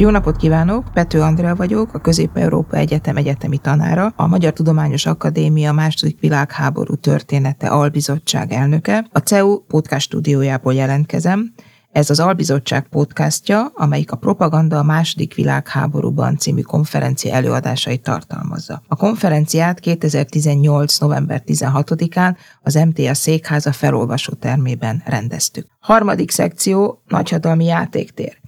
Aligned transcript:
Jó 0.00 0.10
napot 0.10 0.36
kívánok! 0.36 0.84
Pető 0.92 1.20
Andrea 1.20 1.54
vagyok, 1.54 1.94
a 1.94 1.98
Közép-Európa 1.98 2.76
Egyetem 2.76 3.16
egyetemi 3.16 3.58
tanára, 3.58 4.12
a 4.16 4.26
Magyar 4.26 4.52
Tudományos 4.52 5.06
Akadémia 5.06 5.72
második 5.72 6.20
világháború 6.20 6.94
története 6.94 7.68
albizottság 7.68 8.52
elnöke. 8.52 9.06
A 9.12 9.18
CEU 9.18 9.58
podcast 9.58 10.06
stúdiójából 10.06 10.74
jelentkezem. 10.74 11.52
Ez 11.98 12.10
az 12.10 12.20
Albizottság 12.20 12.88
podcastja, 12.88 13.70
amelyik 13.74 14.12
a 14.12 14.16
Propaganda 14.16 14.78
a 14.78 14.82
második 14.82 15.34
világháborúban 15.34 16.36
című 16.36 16.60
konferencia 16.60 17.32
előadásait 17.32 18.02
tartalmazza. 18.02 18.82
A 18.88 18.96
konferenciát 18.96 19.80
2018. 19.80 20.98
november 20.98 21.42
16-án 21.46 22.36
az 22.62 22.74
MTA 22.74 23.14
székháza 23.14 23.72
felolvasó 23.72 24.32
termében 24.32 25.02
rendeztük. 25.06 25.66
Harmadik 25.80 26.30
szekció, 26.30 27.02
nagyhatalmi 27.06 27.64
játéktér. 27.64 28.38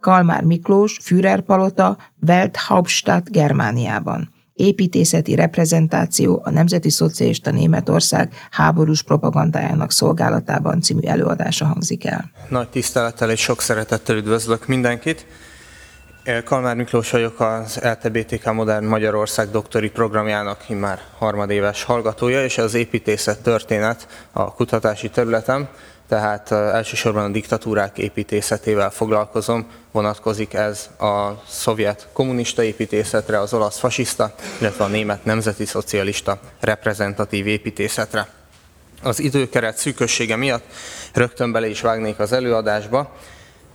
Kalmár 0.00 0.42
Miklós, 0.42 0.98
Führer 1.02 1.40
palota, 1.40 1.96
Welthauptstadt 2.26 3.30
Germániában. 3.30 4.32
Építészeti 4.58 5.34
reprezentáció 5.34 6.40
a 6.44 6.50
Nemzeti 6.50 6.90
Szocialista 6.90 7.50
Németország 7.50 8.32
háborús 8.50 9.02
propagandájának 9.02 9.92
szolgálatában 9.92 10.80
című 10.80 11.00
előadása 11.00 11.64
hangzik 11.64 12.04
el. 12.04 12.30
Nagy 12.48 12.68
tisztelettel 12.68 13.30
és 13.30 13.40
sok 13.40 13.60
szeretettel 13.60 14.16
üdvözlök 14.16 14.66
mindenkit. 14.66 15.26
Kalmár 16.44 16.76
Miklós 16.76 17.10
vagyok 17.10 17.40
az 17.40 17.80
LTBTK 17.82 18.52
Modern 18.52 18.84
Magyarország 18.84 19.50
doktori 19.50 19.90
programjának 19.90 20.68
már 20.68 21.00
harmadéves 21.18 21.82
hallgatója, 21.82 22.44
és 22.44 22.58
az 22.58 22.74
építészet 22.74 23.42
történet 23.42 24.06
a 24.32 24.54
kutatási 24.54 25.10
területem 25.10 25.68
tehát 26.08 26.50
elsősorban 26.50 27.24
a 27.24 27.28
diktatúrák 27.28 27.98
építészetével 27.98 28.90
foglalkozom, 28.90 29.66
vonatkozik 29.90 30.54
ez 30.54 30.90
a 30.98 31.42
szovjet 31.48 32.08
kommunista 32.12 32.62
építészetre, 32.62 33.40
az 33.40 33.54
olasz 33.54 33.78
fasiszta, 33.78 34.34
illetve 34.60 34.84
a 34.84 34.88
német 34.88 35.24
nemzeti 35.24 35.64
szocialista 35.64 36.38
reprezentatív 36.60 37.46
építészetre. 37.46 38.28
Az 39.02 39.20
időkeret 39.20 39.76
szűkössége 39.76 40.36
miatt 40.36 40.64
rögtön 41.14 41.52
bele 41.52 41.68
is 41.68 41.80
vágnék 41.80 42.18
az 42.18 42.32
előadásba, 42.32 43.16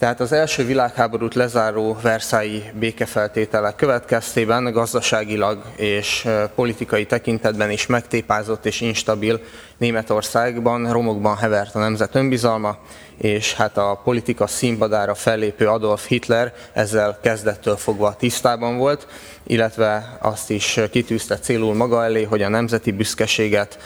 tehát 0.04 0.20
az 0.20 0.32
első 0.32 0.66
világháborút 0.66 1.34
lezáró 1.34 1.98
Versailles 2.02 2.72
békefeltételek 2.74 3.76
következtében 3.76 4.72
gazdaságilag 4.72 5.62
és 5.76 6.28
politikai 6.56 7.06
tekintetben 7.06 7.70
is 7.72 7.86
megtépázott 7.86 8.66
és 8.66 8.82
instabil 8.82 9.40
Németországban 9.78 10.92
romokban 10.92 11.38
hevert 11.38 11.76
a 11.76 11.80
nemzet 11.80 12.16
önbizalma, 12.16 12.78
és 13.18 13.54
hát 13.54 13.78
a 13.78 14.02
politika 14.04 14.48
színpadára 14.48 15.16
fellépő 15.16 15.68
Adolf 15.68 16.08
Hitler 16.08 16.54
ezzel 16.74 17.20
kezdettől 17.22 17.76
fogva 17.76 18.16
tisztában 18.16 18.78
volt, 18.78 19.08
illetve 19.44 20.18
azt 20.22 20.50
is 20.50 20.80
kitűzte 20.92 21.40
célul 21.40 21.74
maga 21.74 22.04
elé, 22.04 22.24
hogy 22.24 22.42
a 22.42 22.50
nemzeti 22.50 22.92
büszkeséget 22.92 23.80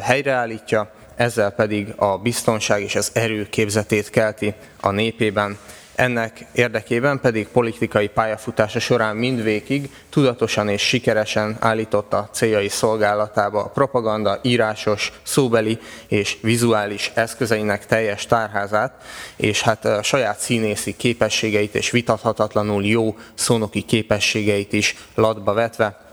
helyreállítja, 0.00 0.90
ezzel 1.22 1.50
pedig 1.50 1.92
a 1.96 2.18
biztonság 2.18 2.82
és 2.82 2.94
az 2.94 3.10
erő 3.12 3.46
képzetét 3.50 4.10
kelti 4.10 4.54
a 4.80 4.90
népében. 4.90 5.58
Ennek 5.94 6.46
érdekében 6.52 7.20
pedig 7.20 7.48
politikai 7.48 8.08
pályafutása 8.08 8.78
során 8.80 9.16
mindvégig 9.16 9.90
tudatosan 10.10 10.68
és 10.68 10.82
sikeresen 10.82 11.56
állította 11.60 12.28
céljai 12.32 12.68
szolgálatába 12.68 13.62
a 13.62 13.68
propaganda 13.68 14.38
írásos, 14.42 15.12
szóbeli 15.22 15.78
és 16.06 16.36
vizuális 16.40 17.10
eszközeinek 17.14 17.86
teljes 17.86 18.26
tárházát, 18.26 18.92
és 19.36 19.62
hát 19.62 19.84
a 19.84 20.02
saját 20.02 20.38
színészi 20.38 20.96
képességeit 20.96 21.74
és 21.74 21.90
vitathatatlanul 21.90 22.84
jó 22.84 23.16
szónoki 23.34 23.82
képességeit 23.82 24.72
is 24.72 24.96
latba 25.14 25.52
vetve 25.52 26.10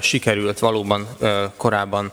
sikerült 0.00 0.58
valóban 0.58 1.08
korábban 1.56 2.12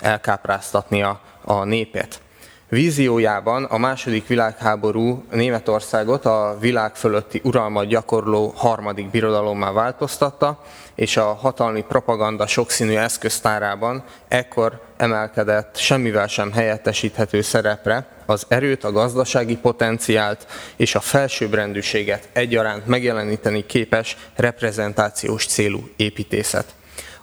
elkápráztatnia 0.00 1.20
a 1.44 1.64
népet. 1.64 2.20
Víziójában 2.68 3.64
a 3.64 3.78
második 3.78 4.26
világháború 4.26 5.24
Németországot 5.30 6.24
a 6.24 6.56
világ 6.60 6.96
fölötti 6.96 7.40
uralmat 7.44 7.86
gyakorló 7.86 8.52
harmadik 8.56 9.10
birodalommá 9.10 9.72
változtatta, 9.72 10.62
és 10.94 11.16
a 11.16 11.32
hatalmi 11.32 11.84
propaganda 11.88 12.46
sokszínű 12.46 12.96
eszköztárában 12.96 14.04
ekkor 14.28 14.80
emelkedett 14.96 15.76
semmivel 15.76 16.26
sem 16.26 16.52
helyettesíthető 16.52 17.40
szerepre 17.40 18.06
az 18.26 18.44
erőt, 18.48 18.84
a 18.84 18.92
gazdasági 18.92 19.56
potenciált 19.56 20.46
és 20.76 20.94
a 20.94 21.00
felsőbbrendűséget 21.00 22.28
egyaránt 22.32 22.86
megjeleníteni 22.86 23.66
képes 23.66 24.16
reprezentációs 24.34 25.46
célú 25.46 25.88
építészet. 25.96 26.74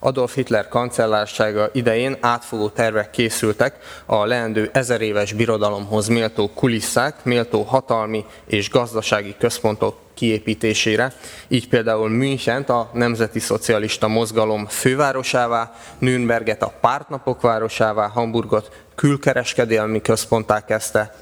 Adolf 0.03 0.35
Hitler 0.35 0.67
kancellársága 0.67 1.69
idején 1.73 2.17
átfogó 2.19 2.69
tervek 2.69 3.09
készültek 3.09 3.75
a 4.05 4.25
leendő 4.25 4.69
ezer 4.73 5.01
éves 5.01 5.33
birodalomhoz 5.33 6.07
méltó 6.07 6.49
kulisszák, 6.53 7.23
méltó 7.23 7.61
hatalmi 7.61 8.25
és 8.45 8.69
gazdasági 8.69 9.35
központok 9.39 9.97
kiépítésére, 10.13 11.13
így 11.47 11.67
például 11.67 12.09
Münchent 12.09 12.69
a 12.69 12.89
Nemzeti 12.93 13.39
Szocialista 13.39 14.07
Mozgalom 14.07 14.65
fővárosává, 14.67 15.75
Nürnberget 15.99 16.63
a 16.63 16.73
pártnapok 16.81 17.41
városává, 17.41 18.07
Hamburgot 18.07 18.85
külkereskedelmi 18.95 20.01
központtá 20.01 20.65
kezdte, 20.65 21.15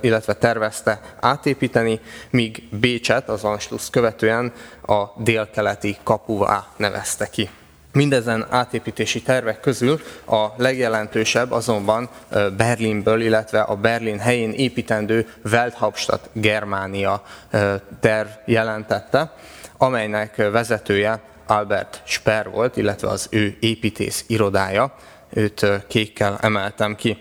illetve 0.00 0.34
tervezte 0.34 1.00
átépíteni, 1.20 2.00
míg 2.30 2.68
Bécset 2.80 3.28
az 3.28 3.44
Anschluss 3.44 3.90
követően 3.90 4.52
a 4.86 5.04
délkeleti 5.16 5.96
kapuvá 6.02 6.66
nevezte 6.76 7.26
ki. 7.26 7.50
Mindezen 7.92 8.46
átépítési 8.50 9.22
tervek 9.22 9.60
közül 9.60 10.00
a 10.26 10.46
legjelentősebb 10.56 11.52
azonban 11.52 12.08
Berlinből, 12.56 13.20
illetve 13.20 13.60
a 13.60 13.76
Berlin 13.76 14.18
helyén 14.18 14.52
építendő 14.52 15.28
Welthauptstadt 15.44 16.28
Germánia 16.32 17.22
terv 18.00 18.28
jelentette, 18.44 19.34
amelynek 19.76 20.36
vezetője 20.36 21.20
Albert 21.46 22.02
Sper 22.04 22.50
volt, 22.50 22.76
illetve 22.76 23.08
az 23.08 23.26
ő 23.30 23.56
építész 23.60 24.24
irodája. 24.26 24.94
Őt 25.30 25.66
kékkel 25.88 26.38
emeltem 26.40 26.94
ki. 26.94 27.18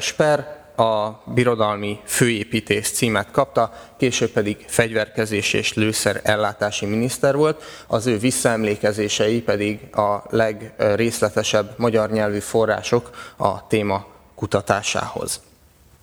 Sper 0.00 0.57
a 0.78 1.22
birodalmi 1.24 2.00
főépítész 2.04 2.90
címet 2.90 3.30
kapta, 3.30 3.72
később 3.96 4.30
pedig 4.30 4.64
fegyverkezés 4.68 5.52
és 5.52 5.74
lőszer 5.74 6.20
ellátási 6.22 6.86
miniszter 6.86 7.36
volt, 7.36 7.62
az 7.86 8.06
ő 8.06 8.18
visszaemlékezései 8.18 9.42
pedig 9.42 9.94
a 9.94 10.22
legrészletesebb 10.30 11.74
magyar 11.76 12.10
nyelvű 12.10 12.38
források 12.38 13.10
a 13.36 13.66
téma 13.66 14.06
kutatásához. 14.34 15.40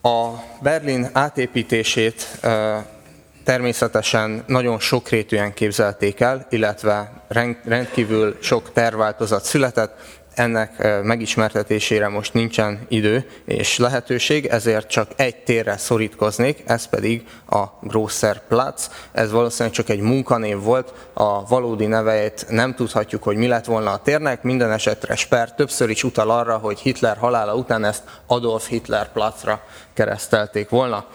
A 0.02 0.30
Berlin 0.62 1.10
átépítését 1.14 2.40
természetesen 3.44 4.44
nagyon 4.48 4.80
sokrétűen 4.80 5.54
képzelték 5.54 6.20
el, 6.20 6.48
illetve 6.50 7.12
rendkívül 7.64 8.38
sok 8.42 8.74
terváltozat 8.74 9.44
született, 9.44 10.24
ennek 10.36 11.04
megismertetésére 11.04 12.08
most 12.08 12.34
nincsen 12.34 12.86
idő 12.88 13.28
és 13.46 13.78
lehetőség, 13.78 14.46
ezért 14.46 14.88
csak 14.88 15.12
egy 15.16 15.36
térre 15.36 15.78
szorítkoznék, 15.78 16.64
ez 16.66 16.86
pedig 16.86 17.24
a 17.50 17.64
Grosser 17.82 18.42
Platz. 18.48 18.90
Ez 19.12 19.32
valószínűleg 19.32 19.74
csak 19.74 19.90
egy 19.90 20.00
munkanév 20.00 20.60
volt, 20.60 20.94
a 21.14 21.48
valódi 21.48 21.86
neveit 21.86 22.46
nem 22.50 22.76
tudhatjuk, 22.76 23.24
hogy 23.24 23.38
mi 23.38 23.48
lett 23.48 23.66
volna 23.66 23.92
a 23.92 24.02
térnek, 24.02 24.44
minden 24.44 24.72
esetre 24.72 25.16
Sper 25.16 25.54
többször 25.54 25.90
is 25.90 26.04
utal 26.04 26.30
arra, 26.30 26.58
hogy 26.58 26.80
Hitler 26.80 27.18
halála 27.18 27.56
után 27.56 27.84
ezt 27.84 28.04
Adolf 28.28 28.68
Hitler 28.68 29.12
Platzra 29.12 29.64
keresztelték 29.94 30.70
volna. 30.70 31.06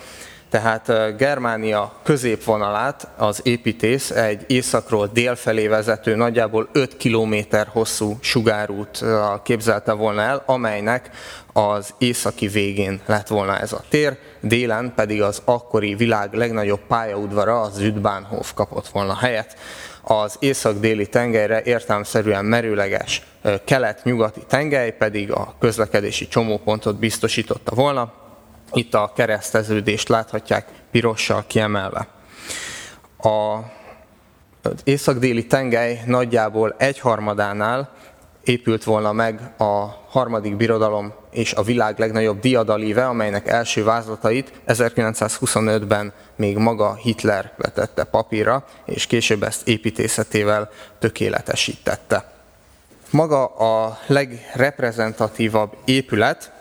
Tehát 0.50 1.16
Germánia 1.16 1.92
középvonalát 2.02 3.08
az 3.16 3.40
építész 3.42 4.10
egy 4.10 4.44
északról 4.46 5.10
dél 5.12 5.34
felé 5.34 5.66
vezető 5.66 6.14
nagyjából 6.14 6.68
5 6.72 6.96
kilométer 6.96 7.66
hosszú 7.72 8.16
sugárút 8.20 9.04
képzelte 9.42 9.92
volna 9.92 10.20
el, 10.20 10.42
amelynek 10.46 11.10
az 11.52 11.94
északi 11.98 12.48
végén 12.48 13.00
lett 13.06 13.28
volna 13.28 13.58
ez 13.58 13.72
a 13.72 13.82
tér, 13.88 14.16
délen 14.40 14.92
pedig 14.96 15.22
az 15.22 15.42
akkori 15.44 15.94
világ 15.94 16.34
legnagyobb 16.34 16.80
pályaudvara, 16.88 17.60
az 17.60 17.80
Südbahnhof 17.80 18.54
kapott 18.54 18.88
volna 18.88 19.16
helyet. 19.16 19.56
Az 20.02 20.36
észak-déli 20.38 21.06
tengelyre 21.06 21.62
értelmszerűen 21.62 22.44
merőleges 22.44 23.22
kelet-nyugati 23.64 24.40
tengely 24.48 24.90
pedig 24.90 25.32
a 25.32 25.54
közlekedési 25.58 26.28
csomópontot 26.28 26.98
biztosította 26.98 27.74
volna, 27.74 28.12
itt 28.72 28.94
a 28.94 29.12
kereszteződést 29.14 30.08
láthatják 30.08 30.68
pirossal 30.90 31.44
kiemelve. 31.46 32.08
A 33.18 33.58
észak-déli 34.84 35.46
tengely 35.46 36.02
nagyjából 36.06 36.74
egyharmadánál 36.78 37.90
épült 38.44 38.84
volna 38.84 39.12
meg 39.12 39.54
a 39.58 39.86
harmadik 40.08 40.56
birodalom 40.56 41.12
és 41.30 41.52
a 41.52 41.62
világ 41.62 41.98
legnagyobb 41.98 42.40
diadalíve, 42.40 43.06
amelynek 43.06 43.48
első 43.48 43.84
vázlatait 43.84 44.52
1925-ben 44.66 46.12
még 46.36 46.56
maga 46.56 46.94
Hitler 46.94 47.52
vetette 47.56 48.04
papírra, 48.04 48.64
és 48.84 49.06
később 49.06 49.42
ezt 49.42 49.68
építészetével 49.68 50.70
tökéletesítette. 50.98 52.32
Maga 53.10 53.46
a 53.46 53.98
legreprezentatívabb 54.06 55.76
épület 55.84 56.52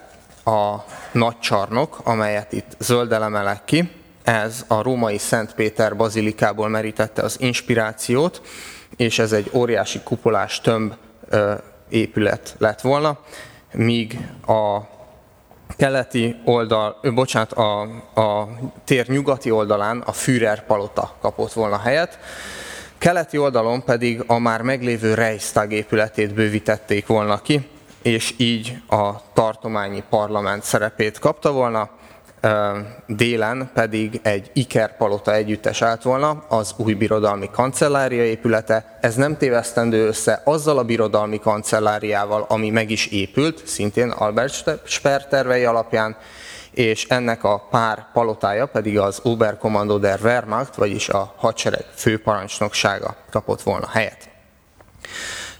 a 0.49 0.85
nagy 1.11 1.39
csarnok, 1.39 1.99
amelyet 2.03 2.53
itt 2.53 2.75
zöld 2.79 3.11
elemelek 3.11 3.63
ki. 3.65 3.91
Ez 4.23 4.65
a 4.67 4.81
római 4.81 5.17
Szent 5.17 5.53
Péter 5.53 5.95
bazilikából 5.95 6.67
merítette 6.67 7.21
az 7.21 7.35
inspirációt, 7.39 8.41
és 8.95 9.19
ez 9.19 9.31
egy 9.31 9.49
óriási 9.53 9.99
kupolás 10.03 10.61
tömb 10.61 10.93
épület 11.89 12.55
lett 12.57 12.81
volna, 12.81 13.19
míg 13.73 14.27
a 14.47 14.79
keleti 15.77 16.35
oldal, 16.45 16.99
bocsánat, 17.13 17.51
a, 17.51 17.81
a 18.21 18.47
tér 18.85 19.07
nyugati 19.07 19.51
oldalán 19.51 19.99
a 19.99 20.11
Führer 20.11 20.65
palota 20.65 21.15
kapott 21.21 21.53
volna 21.53 21.77
helyet, 21.77 22.19
keleti 22.97 23.37
oldalon 23.37 23.83
pedig 23.83 24.23
a 24.27 24.39
már 24.39 24.61
meglévő 24.61 25.13
Reichstag 25.13 25.71
épületét 25.71 26.33
bővítették 26.33 27.07
volna 27.07 27.41
ki, 27.41 27.67
és 28.01 28.33
így 28.37 28.81
a 28.89 29.33
tartományi 29.33 30.03
parlament 30.09 30.63
szerepét 30.63 31.19
kapta 31.19 31.51
volna, 31.51 31.89
délen 33.07 33.69
pedig 33.73 34.19
egy 34.23 34.51
Iker 34.53 34.97
palota 34.97 35.33
együttes 35.33 35.81
állt 35.81 36.01
volna, 36.01 36.43
az 36.47 36.73
új 36.77 36.93
birodalmi 36.93 37.49
kancellária 37.51 38.23
épülete. 38.23 38.97
Ez 39.01 39.15
nem 39.15 39.37
tévesztendő 39.37 40.07
össze 40.07 40.41
azzal 40.45 40.77
a 40.77 40.83
birodalmi 40.83 41.39
kancelláriával, 41.39 42.45
ami 42.49 42.69
meg 42.69 42.89
is 42.89 43.05
épült, 43.05 43.67
szintén 43.67 44.09
Albert 44.09 44.63
Speer 44.83 45.27
tervei 45.27 45.63
alapján, 45.63 46.17
és 46.71 47.05
ennek 47.05 47.43
a 47.43 47.67
pár 47.69 48.05
palotája 48.13 48.65
pedig 48.65 48.99
az 48.99 49.19
Oberkommando 49.23 49.97
der 49.97 50.19
Wehrmacht, 50.23 50.75
vagyis 50.75 51.09
a 51.09 51.33
hadsereg 51.37 51.85
főparancsnoksága 51.95 53.15
kapott 53.29 53.61
volna 53.61 53.87
helyet. 53.87 54.29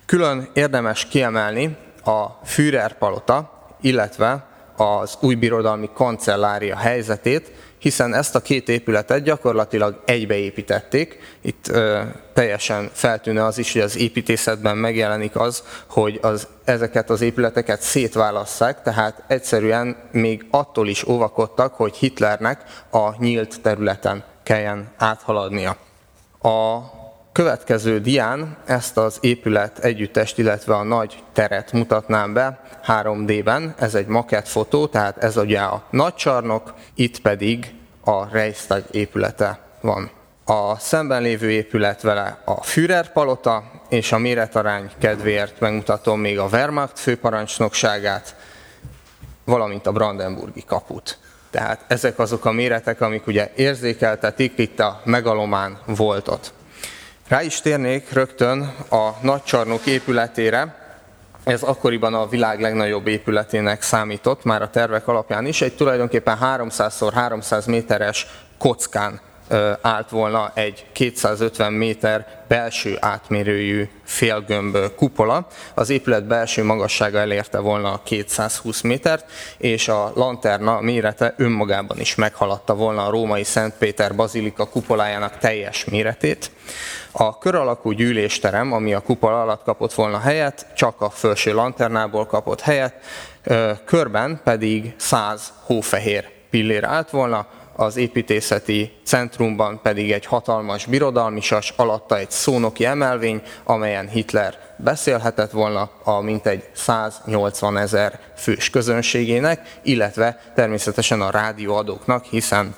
Külön 0.06 0.50
érdemes 0.54 1.06
kiemelni 1.06 1.78
a 2.04 2.26
Führer 2.46 2.98
palota, 2.98 3.52
illetve 3.82 4.48
az 4.76 5.18
új 5.20 5.36
birodalmi 5.36 5.90
kancellária 5.94 6.76
helyzetét, 6.76 7.52
hiszen 7.80 8.14
ezt 8.14 8.36
a 8.36 8.42
két 8.42 8.70
épületet 8.70 9.24
gyakorlatilag 9.24 10.02
egybeépítették. 10.06 11.20
Itt 11.42 11.68
ö, 11.68 12.02
teljesen 12.34 12.90
feltűnő 12.94 13.42
az 13.42 13.58
is, 13.58 13.74
hogy 13.74 13.82
az 13.82 13.98
építészetben 13.98 14.78
megjelenik 14.78 15.36
az, 15.36 15.64
hogy 15.88 16.20
az, 16.22 16.48
ezeket 16.64 17.10
az 17.10 17.22
épületeket 17.22 17.82
szétválasszák, 17.82 18.82
tehát 18.82 19.24
egyszerűen 19.28 19.98
még 20.12 20.46
attól 20.50 20.88
is 20.88 21.08
óvakodtak, 21.08 21.74
hogy 21.74 21.96
Hitlernek 21.96 22.64
a 22.92 23.24
nyílt 23.24 23.62
területen 23.62 24.24
kelljen 24.44 24.92
áthaladnia. 24.98 25.78
A 26.42 26.80
következő 27.40 28.00
dián 28.00 28.58
ezt 28.66 28.98
az 28.98 29.18
épület 29.22 29.80
együttest, 29.80 30.38
illetve 30.38 30.74
a 30.74 30.84
nagy 30.84 31.24
teret 31.34 31.72
mutatnám 31.72 32.34
be 32.34 32.62
3D-ben. 32.88 33.74
Ez 33.78 33.96
egy 33.96 34.08
fotó, 34.44 34.88
tehát 34.88 35.24
ez 35.24 35.38
ugye 35.38 35.60
a 35.60 35.84
nagy 35.90 36.16
csarnok, 36.16 36.74
itt 36.96 37.20
pedig 37.20 37.74
a 38.04 38.30
Reichstag 38.32 38.84
épülete 38.92 39.60
van. 39.82 40.10
A 40.46 40.80
szemben 40.80 41.22
lévő 41.22 41.52
épület 41.52 42.02
vele 42.02 42.42
a 42.46 42.64
Führer 42.64 43.12
palota, 43.12 43.72
és 43.90 44.12
a 44.12 44.18
méretarány 44.18 44.90
kedvéért 44.98 45.60
megmutatom 45.60 46.20
még 46.20 46.40
a 46.40 46.48
Wehrmacht 46.52 47.00
főparancsnokságát, 47.00 48.36
valamint 49.44 49.88
a 49.88 49.92
Brandenburgi 49.92 50.64
kaput. 50.66 51.18
Tehát 51.50 51.86
ezek 51.88 52.20
azok 52.20 52.46
a 52.46 52.52
méretek, 52.52 53.02
amik 53.02 53.28
ugye 53.28 53.52
érzékeltetik 53.56 54.58
itt 54.58 54.80
a 54.80 55.02
megalomán 55.04 55.78
voltot. 55.86 56.54
Rá 57.30 57.42
is 57.42 57.62
térnék 57.62 58.12
rögtön 58.12 58.76
a 58.90 59.10
nagycsarnok 59.22 59.86
épületére. 59.86 60.76
Ez 61.44 61.64
akkoriban 61.64 62.14
a 62.14 62.28
világ 62.28 62.62
legnagyobb 62.62 63.08
épületének 63.08 63.82
számított, 63.82 64.44
már 64.44 64.62
a 64.62 64.70
tervek 64.70 65.08
alapján 65.08 65.46
is. 65.46 65.62
Egy 65.62 65.76
tulajdonképpen 65.76 66.38
300x300 66.42 67.68
méteres 67.68 68.28
kockán 68.58 69.20
állt 69.82 70.10
volna 70.10 70.52
egy 70.54 70.86
250 70.92 71.74
méter 71.74 72.44
belső 72.48 72.98
átmérőjű 73.00 73.90
félgömb 74.04 74.78
kupola. 74.96 75.48
Az 75.74 75.90
épület 75.90 76.28
belső 76.28 76.64
magassága 76.64 77.20
elérte 77.20 77.60
volna 77.60 77.92
a 77.92 78.02
220 78.04 78.82
métert, 78.82 79.26
és 79.58 79.88
a 79.88 80.12
lanterna 80.16 80.80
mérete 80.80 81.34
önmagában 81.38 82.00
is 82.00 82.16
meghaladta 82.16 82.76
volna 82.76 83.06
a 83.06 83.10
római 83.10 83.44
Szent 83.44 83.74
Péter 83.78 84.16
bazilika 84.16 84.66
kupolájának 84.66 85.38
teljes 85.38 85.86
méretét. 85.86 86.52
A 87.12 87.38
kör 87.38 87.56
alakú 87.56 87.92
gyűlésterem, 87.92 88.74
ami 88.74 88.94
a 88.94 89.00
kupola 89.00 89.42
alatt 89.42 89.64
kapott 89.64 89.94
volna 89.94 90.20
helyet, 90.20 90.68
csak 90.76 91.02
a 91.02 91.10
felső 91.10 91.54
lanternából 91.54 92.26
kapott 92.26 92.62
helyet, 92.62 92.94
körben 93.86 94.42
pedig 94.44 94.94
100 94.98 95.54
hófehér 95.66 96.30
pillér 96.50 96.84
állt 96.84 97.10
volna, 97.10 97.48
az 97.80 97.96
építészeti 97.96 98.92
centrumban 99.04 99.80
pedig 99.82 100.12
egy 100.12 100.26
hatalmas 100.26 100.86
birodalmisas, 100.86 101.74
alatta 101.76 102.18
egy 102.18 102.32
szónoki 102.32 102.86
emelvény, 102.86 103.42
amelyen 103.64 104.08
Hitler 104.08 104.58
beszélhetett 104.78 105.52
volna 105.52 105.90
a 106.04 106.22
mintegy 106.22 106.70
180 106.74 107.78
ezer 107.78 108.20
fős 108.36 108.70
közönségének, 108.70 109.80
illetve 109.84 110.52
természetesen 110.56 111.22
a 111.22 111.30
rádióadóknak, 111.30 112.24
hiszen 112.24 112.76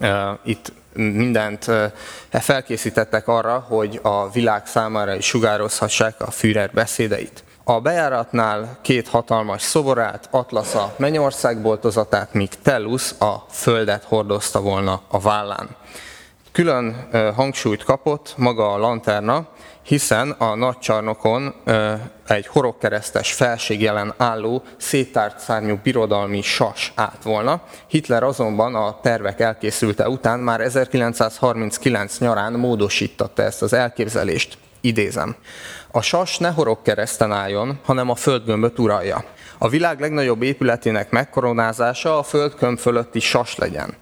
uh, 0.00 0.08
itt 0.44 0.72
mindent 0.94 1.70
felkészítettek 2.30 3.28
arra, 3.28 3.58
hogy 3.58 4.00
a 4.02 4.30
világ 4.30 4.66
számára 4.66 5.14
is 5.14 5.26
sugározhassák 5.26 6.20
a 6.20 6.30
Führer 6.30 6.70
beszédeit. 6.72 7.44
A 7.68 7.80
bejáratnál 7.80 8.78
két 8.82 9.08
hatalmas 9.08 9.62
szoborát, 9.62 10.28
Atlasz 10.30 10.74
a 10.74 10.94
mennyország 10.96 11.62
boltozatát, 11.62 12.32
míg 12.32 12.48
Tellus 12.62 13.12
a 13.18 13.46
földet 13.50 14.04
hordozta 14.04 14.60
volna 14.60 15.00
a 15.08 15.18
vállán. 15.18 15.68
Külön 16.52 17.08
hangsúlyt 17.34 17.84
kapott 17.84 18.34
maga 18.36 18.72
a 18.72 18.78
lanterna, 18.78 19.46
hiszen 19.82 20.30
a 20.30 20.54
nagy 20.54 20.78
csarnokon 20.78 21.54
egy 22.26 22.46
horogkeresztes 22.46 23.32
felségjelen 23.32 24.14
álló, 24.16 24.62
széttárt 24.76 25.38
szárnyú 25.38 25.78
birodalmi 25.82 26.42
sas 26.42 26.92
állt 26.94 27.22
volna. 27.22 27.60
Hitler 27.86 28.22
azonban 28.22 28.74
a 28.74 29.00
tervek 29.00 29.40
elkészülte 29.40 30.08
után 30.08 30.38
már 30.38 30.60
1939 30.60 32.18
nyarán 32.18 32.52
módosította 32.52 33.42
ezt 33.42 33.62
az 33.62 33.72
elképzelést. 33.72 34.58
Idézem. 34.86 35.36
A 35.90 36.02
sas 36.02 36.38
ne 36.38 36.48
horogkereszten 36.48 37.32
álljon, 37.32 37.78
hanem 37.84 38.10
a 38.10 38.14
földgömböt 38.14 38.78
uralja. 38.78 39.24
A 39.58 39.68
világ 39.68 40.00
legnagyobb 40.00 40.42
épületének 40.42 41.10
megkoronázása 41.10 42.18
a 42.18 42.22
földkömb 42.22 42.78
fölötti 42.78 43.20
sas 43.20 43.56
legyen. 43.56 43.94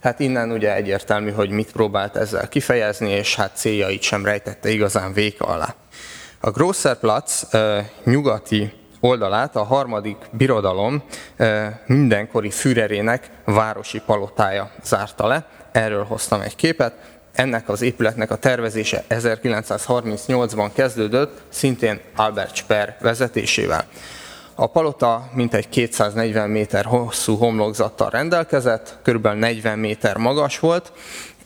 Hát 0.00 0.20
innen 0.20 0.50
ugye 0.50 0.74
egyértelmű, 0.74 1.30
hogy 1.30 1.50
mit 1.50 1.72
próbált 1.72 2.16
ezzel 2.16 2.48
kifejezni, 2.48 3.10
és 3.10 3.34
hát 3.34 3.56
céljait 3.56 4.02
sem 4.02 4.24
rejtette 4.24 4.70
igazán 4.70 5.12
véka 5.12 5.46
alá. 5.46 5.74
A 6.40 6.50
Grosserplatz 6.50 7.46
nyugati 8.04 8.72
oldalát 9.00 9.56
a 9.56 9.64
harmadik 9.64 10.16
birodalom 10.30 11.02
mindenkori 11.86 12.50
Führerének 12.50 13.30
városi 13.44 14.00
palotája 14.06 14.70
zárta 14.82 15.26
le. 15.26 15.46
Erről 15.72 16.04
hoztam 16.04 16.40
egy 16.40 16.56
képet. 16.56 17.13
Ennek 17.34 17.68
az 17.68 17.82
épületnek 17.82 18.30
a 18.30 18.36
tervezése 18.36 19.04
1938-ban 19.08 20.70
kezdődött, 20.74 21.42
szintén 21.48 22.00
Albert 22.16 22.54
Speer 22.54 22.96
vezetésével. 23.00 23.86
A 24.54 24.66
palota 24.66 25.28
mintegy 25.32 25.68
240 25.68 26.50
méter 26.50 26.84
hosszú 26.84 27.36
homlokzattal 27.36 28.10
rendelkezett, 28.10 28.98
kb. 29.02 29.26
40 29.26 29.78
méter 29.78 30.16
magas 30.16 30.58
volt, 30.58 30.92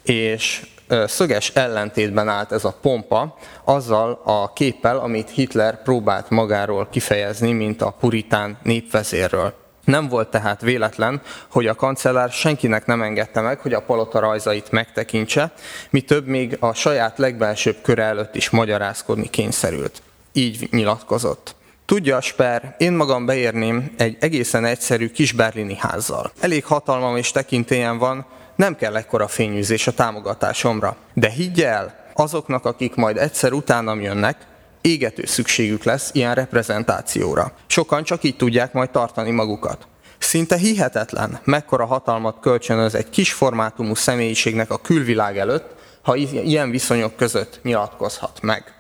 és 0.02 0.66
szöges 1.06 1.48
ellentétben 1.48 2.28
állt 2.28 2.52
ez 2.52 2.64
a 2.64 2.76
pompa 2.80 3.36
azzal 3.64 4.20
a 4.24 4.52
képpel, 4.52 4.98
amit 4.98 5.30
Hitler 5.30 5.82
próbált 5.82 6.30
magáról 6.30 6.88
kifejezni, 6.90 7.52
mint 7.52 7.82
a 7.82 7.94
puritán 8.00 8.58
népvezérről. 8.62 9.67
Nem 9.88 10.08
volt 10.08 10.28
tehát 10.28 10.60
véletlen, 10.60 11.20
hogy 11.48 11.66
a 11.66 11.74
kancellár 11.74 12.30
senkinek 12.30 12.86
nem 12.86 13.02
engedte 13.02 13.40
meg, 13.40 13.58
hogy 13.58 13.72
a 13.72 13.82
palota 13.82 14.18
rajzait 14.18 14.70
megtekintse, 14.70 15.52
mi 15.90 16.00
több 16.00 16.26
még 16.26 16.56
a 16.60 16.74
saját 16.74 17.18
legbelsőbb 17.18 17.76
köre 17.82 18.02
előtt 18.02 18.34
is 18.34 18.50
magyarázkodni 18.50 19.30
kényszerült. 19.30 20.02
Így 20.32 20.68
nyilatkozott. 20.70 21.54
Tudja, 21.84 22.20
Sper, 22.20 22.74
én 22.78 22.92
magam 22.92 23.26
beérném 23.26 23.92
egy 23.96 24.16
egészen 24.20 24.64
egyszerű 24.64 25.10
kis 25.10 25.32
berlini 25.32 25.76
házzal. 25.76 26.32
Elég 26.40 26.64
hatalmam 26.64 27.16
és 27.16 27.30
tekintélyen 27.30 27.98
van, 27.98 28.26
nem 28.56 28.76
kell 28.76 28.96
ekkora 28.96 29.28
fényűzés 29.28 29.86
a 29.86 29.92
támogatásomra. 29.92 30.96
De 31.14 31.28
higgy 31.28 31.62
el, 31.62 31.94
azoknak, 32.14 32.64
akik 32.64 32.94
majd 32.94 33.16
egyszer 33.16 33.52
utánam 33.52 34.00
jönnek, 34.00 34.36
égető 34.80 35.24
szükségük 35.26 35.84
lesz 35.84 36.10
ilyen 36.12 36.34
reprezentációra. 36.34 37.52
Sokan 37.66 38.02
csak 38.02 38.22
így 38.22 38.36
tudják 38.36 38.72
majd 38.72 38.90
tartani 38.90 39.30
magukat. 39.30 39.86
Szinte 40.18 40.56
hihetetlen, 40.56 41.40
mekkora 41.44 41.86
hatalmat 41.86 42.40
kölcsönöz 42.40 42.94
egy 42.94 43.10
kis 43.10 43.32
formátumú 43.32 43.94
személyiségnek 43.94 44.70
a 44.70 44.78
külvilág 44.78 45.38
előtt, 45.38 45.74
ha 46.02 46.16
ilyen 46.16 46.70
viszonyok 46.70 47.16
között 47.16 47.60
nyilatkozhat 47.62 48.38
meg. 48.42 48.77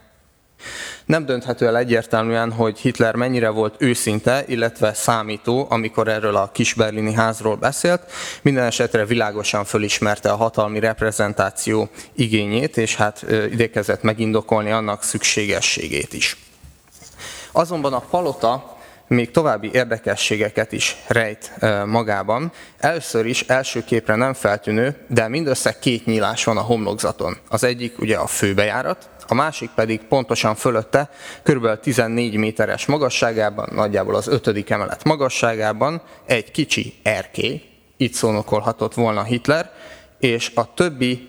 Nem 1.04 1.24
dönthető 1.26 1.66
el 1.66 1.76
egyértelműen, 1.76 2.52
hogy 2.52 2.78
Hitler 2.78 3.14
mennyire 3.14 3.48
volt 3.48 3.74
őszinte, 3.78 4.44
illetve 4.46 4.94
számító, 4.94 5.66
amikor 5.70 6.08
erről 6.08 6.36
a 6.36 6.50
kis 6.52 6.74
berlini 6.74 7.12
házról 7.12 7.56
beszélt. 7.56 8.02
Minden 8.42 8.64
esetre 8.64 9.04
világosan 9.04 9.64
fölismerte 9.64 10.30
a 10.30 10.36
hatalmi 10.36 10.78
reprezentáció 10.78 11.88
igényét, 12.12 12.76
és 12.76 12.96
hát 12.96 13.26
idékezett 13.50 14.02
megindokolni 14.02 14.70
annak 14.70 15.02
szükségességét 15.02 16.12
is. 16.12 16.36
Azonban 17.52 17.92
a 17.92 18.00
palota 18.00 18.77
még 19.08 19.30
további 19.30 19.70
érdekességeket 19.72 20.72
is 20.72 20.96
rejt 21.06 21.52
magában. 21.86 22.52
Először 22.78 23.26
is 23.26 23.42
első 23.42 23.84
képre 23.84 24.14
nem 24.14 24.32
feltűnő, 24.32 24.96
de 25.06 25.28
mindössze 25.28 25.78
két 25.78 26.06
nyílás 26.06 26.44
van 26.44 26.56
a 26.56 26.60
homlokzaton. 26.60 27.36
Az 27.48 27.64
egyik 27.64 27.98
ugye 27.98 28.16
a 28.16 28.26
főbejárat, 28.26 29.08
a 29.26 29.34
másik 29.34 29.70
pedig 29.74 30.00
pontosan 30.00 30.54
fölötte, 30.54 31.10
kb. 31.42 31.80
14 31.80 32.36
méteres 32.36 32.86
magasságában, 32.86 33.68
nagyjából 33.72 34.14
az 34.14 34.28
ötödik 34.28 34.70
emelet 34.70 35.04
magasságában 35.04 36.02
egy 36.26 36.50
kicsi 36.50 36.94
erkély, 37.02 37.62
itt 37.96 38.12
szónokolhatott 38.12 38.94
volna 38.94 39.22
Hitler, 39.22 39.70
és 40.18 40.52
a 40.54 40.74
többi 40.74 41.28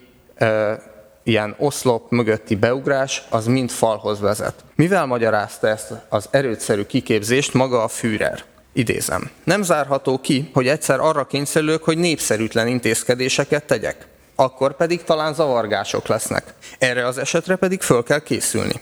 ilyen 1.29 1.55
oszlop 1.57 2.11
mögötti 2.11 2.55
beugrás 2.55 3.23
az 3.29 3.45
mind 3.45 3.69
falhoz 3.69 4.19
vezet. 4.19 4.53
Mivel 4.75 5.05
magyarázta 5.05 5.67
ezt 5.67 5.93
az 6.09 6.27
erőtszerű 6.31 6.83
kiképzést 6.83 7.53
maga 7.53 7.83
a 7.83 7.87
Führer? 7.87 8.43
Idézem. 8.73 9.29
Nem 9.43 9.61
zárható 9.61 10.19
ki, 10.19 10.49
hogy 10.53 10.67
egyszer 10.67 10.99
arra 10.99 11.25
kényszerülök, 11.25 11.83
hogy 11.83 11.97
népszerűtlen 11.97 12.67
intézkedéseket 12.67 13.63
tegyek 13.63 14.07
akkor 14.35 14.75
pedig 14.75 15.03
talán 15.03 15.33
zavargások 15.33 16.07
lesznek. 16.07 16.53
Erre 16.77 17.05
az 17.05 17.17
esetre 17.17 17.55
pedig 17.55 17.81
föl 17.81 18.03
kell 18.03 18.19
készülni. 18.19 18.73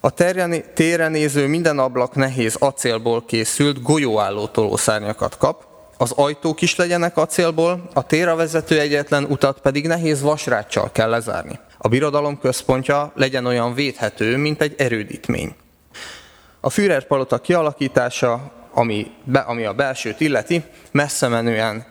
A 0.00 0.10
térre 0.74 1.08
néző 1.08 1.46
minden 1.46 1.78
ablak 1.78 2.14
nehéz 2.14 2.56
acélból 2.58 3.24
készült 3.26 3.82
golyóálló 3.82 4.46
tolószárnyakat 4.46 5.36
kap, 5.36 5.64
az 5.96 6.12
ajtók 6.16 6.60
is 6.60 6.76
legyenek 6.76 7.16
acélból, 7.16 7.88
a 7.94 8.06
térre 8.06 8.34
vezető 8.34 8.80
egyetlen 8.80 9.24
utat 9.24 9.60
pedig 9.60 9.86
nehéz 9.86 10.20
vasráccsal 10.20 10.90
kell 10.92 11.10
lezárni. 11.10 11.58
A 11.82 11.88
birodalom 11.88 12.38
központja 12.38 13.12
legyen 13.14 13.46
olyan 13.46 13.74
védhető, 13.74 14.36
mint 14.36 14.62
egy 14.62 14.74
erődítmény. 14.78 15.54
A 16.60 16.70
Führer 16.70 17.06
palota 17.06 17.38
kialakítása, 17.38 18.52
ami, 18.72 19.10
be, 19.24 19.38
ami 19.38 19.64
a 19.64 19.72
belsőt 19.72 20.20
illeti, 20.20 20.64
messze 20.90 21.28
menően, 21.28 21.86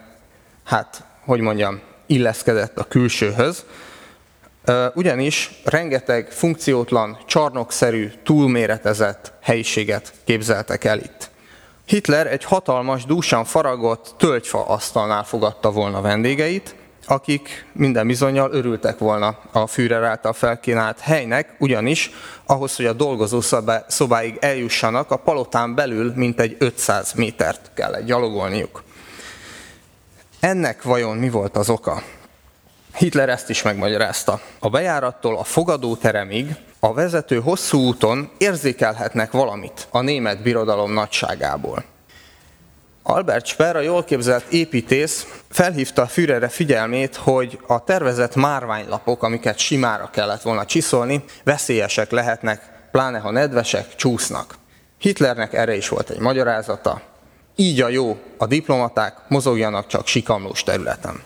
hát, 0.63 1.03
hogy 1.25 1.39
mondjam, 1.39 1.79
illeszkedett 2.05 2.77
a 2.77 2.84
külsőhöz, 2.84 3.65
ugyanis 4.93 5.51
rengeteg 5.63 6.31
funkciótlan, 6.31 7.17
csarnokszerű, 7.25 8.12
túlméretezett 8.24 9.34
helyiséget 9.41 10.13
képzeltek 10.24 10.84
el 10.84 11.00
itt. 11.00 11.29
Hitler 11.86 12.27
egy 12.27 12.43
hatalmas, 12.43 13.05
dúsan 13.05 13.46
faragott 13.46 14.13
tölgyfa 14.17 14.65
asztalnál 14.65 15.24
fogadta 15.24 15.72
volna 15.72 16.01
vendégeit, 16.01 16.75
akik 17.10 17.66
minden 17.72 18.08
bizonyal 18.08 18.51
örültek 18.54 18.98
volna 18.98 19.38
a 19.51 19.68
Führer 19.68 20.04
által 20.04 20.34
felkínált 20.34 21.00
helynek, 21.00 21.56
ugyanis 21.60 22.12
ahhoz, 22.46 22.75
hogy 22.75 22.86
a 22.86 22.94
dolgozó 22.94 23.42
szobáig 23.88 24.38
eljussanak, 24.39 25.12
a 25.12 25.16
palotán 25.16 25.75
belül 25.75 26.13
mintegy 26.16 26.56
500 26.60 27.13
métert 27.13 27.72
kellett 27.74 28.06
gyalogolniuk. 28.06 28.84
Ennek 30.39 30.84
vajon 30.84 31.18
mi 31.18 31.30
volt 31.30 31.58
az 31.58 31.70
oka? 31.70 32.04
Hitler 32.96 33.30
ezt 33.30 33.50
is 33.50 33.62
megmagyarázta. 33.62 34.42
A 34.60 34.70
bejárattól 34.70 35.38
a 35.38 35.44
fogadóteremig 35.44 36.56
a 36.80 36.94
vezető 36.94 37.39
hosszú 37.39 37.80
úton 37.80 38.30
érzékelhetnek 38.38 39.32
valamit 39.32 39.88
a 39.92 40.01
német 40.01 40.42
birodalom 40.42 40.94
nagyságából. 40.94 41.84
Albert 43.03 43.46
Speer, 43.46 43.75
a 43.75 43.82
jól 43.82 44.03
képzelt 44.03 44.51
építész 44.51 45.27
felhívta 45.50 46.01
a 46.01 46.08
Führerre 46.08 46.48
figyelmét, 46.48 47.15
hogy 47.15 47.60
a 47.68 47.84
tervezett 47.84 48.36
márványlapok, 48.36 49.24
amiket 49.24 49.58
simára 49.58 50.10
kellett 50.10 50.41
volna 50.41 50.65
csiszolni, 50.65 51.24
veszélyesek 51.44 52.12
lehetnek, 52.12 52.88
pláne 52.91 53.20
ha 53.20 53.32
nedvesek, 53.32 53.96
csúsznak. 53.96 54.56
Hitlernek 54.98 55.53
erre 55.53 55.75
is 55.75 55.89
volt 55.89 56.10
egy 56.10 56.20
magyarázata, 56.20 57.01
így 57.56 57.82
a 57.82 57.89
jó, 57.89 58.18
a 58.38 58.46
diplomaták 58.46 59.15
mozogjanak 59.27 59.88
csak 59.88 60.08
sikamlós 60.08 60.63
területen. 60.63 61.22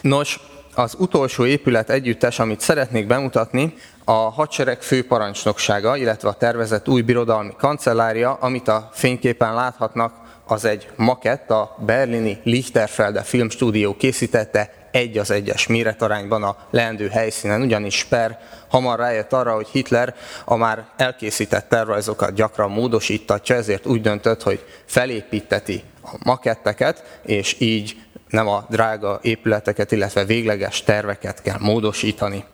Nos, 0.00 0.40
az 0.74 0.94
utolsó 0.98 1.44
épület 1.44 1.90
együttes, 1.90 2.38
amit 2.38 2.60
szeretnék 2.60 3.06
bemutatni, 3.06 3.74
a 4.04 4.12
hadsereg 4.12 4.82
főparancsnoksága, 4.82 5.96
illetve 5.96 6.28
a 6.28 6.32
tervezett 6.32 6.88
új 6.88 7.00
birodalmi 7.00 7.52
kancellária, 7.58 8.32
amit 8.32 8.68
a 8.68 8.88
fényképen 8.92 9.54
láthatnak, 9.54 10.12
az 10.50 10.64
egy 10.64 10.88
makett, 10.96 11.50
a 11.50 11.76
berlini 11.78 12.40
Lichterfelde 12.42 13.22
filmstúdió 13.22 13.96
készítette 13.96 14.70
egy 14.90 15.18
az 15.18 15.30
egyes 15.30 15.66
méretarányban 15.66 16.42
a 16.42 16.56
leendő 16.70 17.08
helyszínen, 17.08 17.62
ugyanis 17.62 17.94
Sper 17.94 18.38
hamar 18.68 18.98
rájött 18.98 19.32
arra, 19.32 19.54
hogy 19.54 19.68
Hitler 19.68 20.14
a 20.44 20.56
már 20.56 20.86
elkészített 20.96 21.68
tervrajzokat 21.68 22.34
gyakran 22.34 22.70
módosítatja, 22.70 23.56
ezért 23.56 23.86
úgy 23.86 24.00
döntött, 24.00 24.42
hogy 24.42 24.64
felépíteti 24.84 25.82
a 26.02 26.10
maketteket, 26.24 27.20
és 27.22 27.56
így 27.58 27.96
nem 28.28 28.48
a 28.48 28.66
drága 28.68 29.18
épületeket, 29.22 29.92
illetve 29.92 30.24
végleges 30.24 30.82
terveket 30.82 31.42
kell 31.42 31.58
módosítani. 31.58 32.44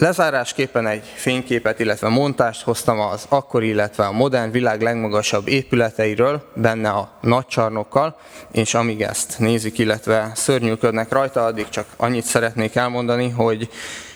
Lezárásképpen 0.00 0.86
egy 0.86 1.04
fényképet, 1.14 1.80
illetve 1.80 2.08
montást 2.08 2.62
hoztam 2.62 3.00
az 3.00 3.26
akkori, 3.28 3.68
illetve 3.68 4.04
a 4.04 4.12
modern 4.12 4.50
világ 4.50 4.82
legmagasabb 4.82 5.48
épületeiről, 5.48 6.50
benne 6.54 6.88
a 6.88 7.10
nagycsarnokkal, 7.20 8.16
és 8.52 8.74
amíg 8.74 9.02
ezt 9.02 9.38
nézik, 9.38 9.78
illetve 9.78 10.30
szörnyűködnek 10.34 11.12
rajta, 11.12 11.44
addig 11.44 11.68
csak 11.68 11.86
annyit 11.96 12.24
szeretnék 12.24 12.74
elmondani, 12.74 13.28
hogy 13.28 13.68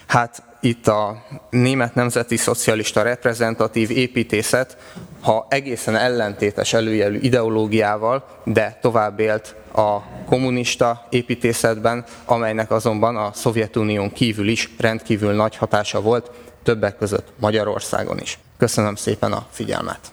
hát 0.06 0.42
itt 0.60 0.86
a 0.86 1.24
német 1.50 1.94
nemzeti 1.94 2.36
szocialista 2.36 3.02
reprezentatív 3.02 3.90
építészet, 3.90 4.76
ha 5.24 5.46
egészen 5.48 5.96
ellentétes 5.96 6.72
előjelű 6.72 7.18
ideológiával, 7.18 8.24
de 8.44 8.78
tovább 8.80 9.20
élt 9.20 9.54
a 9.74 9.98
kommunista 10.26 11.06
építészetben, 11.10 12.04
amelynek 12.24 12.70
azonban 12.70 13.16
a 13.16 13.30
Szovjetunión 13.34 14.12
kívül 14.12 14.48
is 14.48 14.70
rendkívül 14.78 15.32
nagy 15.32 15.56
hatása 15.56 16.00
volt, 16.00 16.30
többek 16.62 16.96
között 16.96 17.32
Magyarországon 17.40 18.18
is. 18.18 18.38
Köszönöm 18.58 18.94
szépen 18.94 19.32
a 19.32 19.46
figyelmet! 19.50 20.12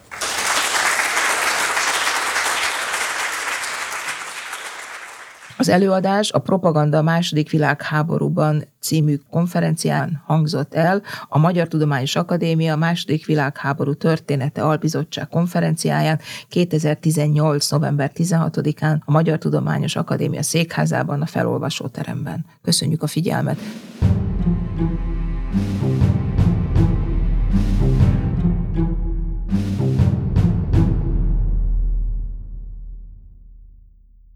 Az 5.62 5.68
előadás 5.68 6.32
a 6.32 6.38
Propaganda 6.38 6.98
a 6.98 7.02
második 7.02 7.50
világháborúban 7.50 8.64
című 8.80 9.18
konferencián 9.30 10.22
hangzott 10.26 10.74
el 10.74 11.02
a 11.28 11.38
Magyar 11.38 11.68
Tudományos 11.68 12.16
Akadémia 12.16 12.76
második 12.76 13.26
világháború 13.26 13.94
története 13.94 14.62
albizottság 14.62 15.28
konferenciáján 15.28 16.20
2018. 16.48 17.70
november 17.70 18.10
16-án 18.14 18.98
a 19.04 19.10
Magyar 19.10 19.38
Tudományos 19.38 19.96
Akadémia 19.96 20.42
székházában 20.42 21.22
a 21.22 21.26
felolvasóteremben. 21.26 22.44
Köszönjük 22.62 23.02
a 23.02 23.06
figyelmet! 23.06 23.58